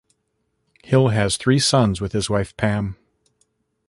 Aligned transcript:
Hill 0.83 1.09
has 1.09 1.37
three 1.37 1.59
sons 1.59 2.01
with 2.01 2.11
his 2.11 2.27
wife 2.27 2.57
Pam. 2.57 2.97